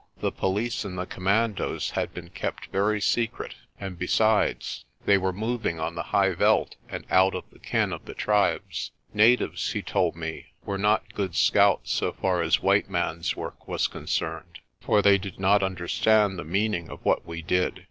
The 0.19 0.31
police 0.31 0.83
and 0.83 0.97
the 0.97 1.05
commandos 1.05 1.91
had 1.91 2.11
been 2.11 2.29
kept 2.31 2.71
very 2.71 2.99
secret 2.99 3.53
and, 3.79 3.99
besides, 3.99 4.83
they 5.05 5.15
were 5.15 5.31
moving 5.31 5.79
on 5.79 5.93
the 5.93 6.01
high 6.09 6.33
veld 6.33 6.75
and 6.89 7.05
out 7.11 7.35
of 7.35 7.47
the 7.51 7.59
ken 7.59 7.93
of 7.93 8.05
the 8.05 8.15
tribes. 8.15 8.89
Natives, 9.13 9.73
he 9.73 9.83
told 9.83 10.15
me, 10.15 10.47
were 10.65 10.79
not 10.79 11.13
good 11.13 11.35
scouts 11.35 11.91
so 11.91 12.13
far 12.13 12.41
as 12.41 12.63
white 12.63 12.89
man's 12.89 13.35
work 13.35 13.67
was 13.67 13.85
concerned, 13.85 14.57
for 14.79 15.03
they 15.03 15.19
did 15.19 15.39
not 15.39 15.61
understand 15.61 16.39
the 16.39 16.43
meaning 16.43 16.89
of 16.89 17.05
what 17.05 17.23
we 17.27 17.43
did. 17.43 17.79